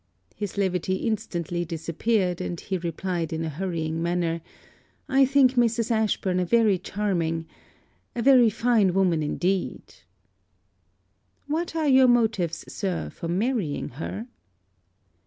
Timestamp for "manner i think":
4.01-5.51